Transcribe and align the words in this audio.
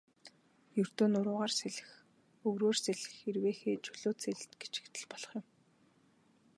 Ердөө 0.81 1.07
нуруугаар 1.11 1.53
сэлэх, 1.59 1.89
өврөөр 2.47 2.77
сэлэх, 2.85 3.11
эрвээхэй, 3.29 3.75
чөлөөт 3.85 4.17
сэлэлт 4.23 4.51
гэчихэд 4.61 4.95
л 5.01 5.05
болох 5.11 5.31
юм. 5.39 5.45